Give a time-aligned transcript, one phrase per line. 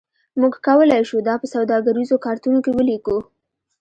[0.41, 3.17] موږ کولی شو دا په سوداګریزو کارتونو کې ولیکو